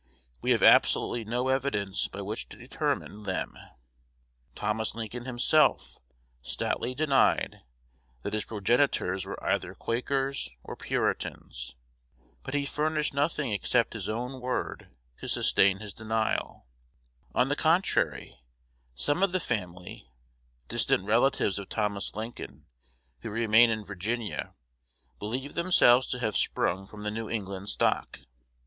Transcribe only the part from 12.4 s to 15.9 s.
but he furnished nothing except his own word to sustain